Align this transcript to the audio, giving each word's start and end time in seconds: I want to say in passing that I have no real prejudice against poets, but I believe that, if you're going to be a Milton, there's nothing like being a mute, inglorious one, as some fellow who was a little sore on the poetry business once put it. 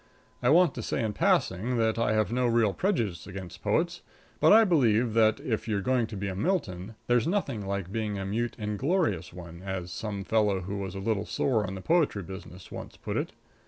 I 0.41 0.49
want 0.49 0.73
to 0.73 0.81
say 0.81 1.03
in 1.03 1.13
passing 1.13 1.77
that 1.77 1.99
I 1.99 2.13
have 2.13 2.31
no 2.31 2.47
real 2.47 2.73
prejudice 2.73 3.27
against 3.27 3.61
poets, 3.61 4.01
but 4.39 4.51
I 4.51 4.63
believe 4.63 5.13
that, 5.13 5.39
if 5.39 5.67
you're 5.67 5.81
going 5.83 6.07
to 6.07 6.17
be 6.17 6.27
a 6.27 6.33
Milton, 6.35 6.95
there's 7.05 7.27
nothing 7.27 7.67
like 7.67 7.91
being 7.91 8.17
a 8.17 8.25
mute, 8.25 8.55
inglorious 8.57 9.31
one, 9.31 9.61
as 9.61 9.91
some 9.91 10.23
fellow 10.23 10.61
who 10.61 10.77
was 10.79 10.95
a 10.95 10.99
little 10.99 11.27
sore 11.27 11.67
on 11.67 11.75
the 11.75 11.81
poetry 11.81 12.23
business 12.23 12.71
once 12.71 12.97
put 12.97 13.15
it. 13.15 13.33